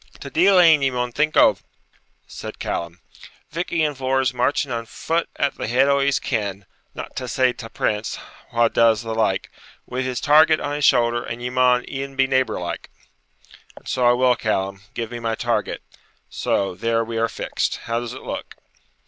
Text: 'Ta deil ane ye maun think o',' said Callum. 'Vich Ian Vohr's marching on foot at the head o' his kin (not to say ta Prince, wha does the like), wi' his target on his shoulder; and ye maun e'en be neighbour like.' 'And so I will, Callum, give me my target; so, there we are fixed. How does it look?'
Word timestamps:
'Ta 0.19 0.29
deil 0.29 0.57
ane 0.59 0.81
ye 0.81 0.89
maun 0.89 1.11
think 1.11 1.37
o',' 1.37 1.57
said 2.25 2.57
Callum. 2.57 2.99
'Vich 3.51 3.71
Ian 3.71 3.93
Vohr's 3.93 4.33
marching 4.33 4.71
on 4.71 4.87
foot 4.87 5.29
at 5.35 5.53
the 5.59 5.67
head 5.67 5.87
o' 5.87 5.99
his 5.99 6.17
kin 6.17 6.65
(not 6.95 7.15
to 7.15 7.27
say 7.27 7.53
ta 7.53 7.67
Prince, 7.69 8.17
wha 8.51 8.67
does 8.67 9.03
the 9.03 9.13
like), 9.13 9.51
wi' 9.85 10.01
his 10.01 10.19
target 10.19 10.59
on 10.59 10.73
his 10.73 10.85
shoulder; 10.85 11.21
and 11.23 11.39
ye 11.43 11.51
maun 11.51 11.85
e'en 11.87 12.15
be 12.15 12.25
neighbour 12.25 12.59
like.' 12.59 12.89
'And 13.75 13.87
so 13.87 14.03
I 14.03 14.13
will, 14.13 14.35
Callum, 14.35 14.81
give 14.95 15.11
me 15.11 15.19
my 15.19 15.35
target; 15.35 15.83
so, 16.31 16.73
there 16.73 17.03
we 17.03 17.19
are 17.19 17.29
fixed. 17.29 17.75
How 17.85 17.99
does 17.99 18.15
it 18.15 18.23
look?' 18.23 18.55